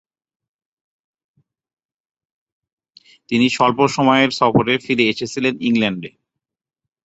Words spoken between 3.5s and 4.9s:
স্বল্পসময়ের সফরে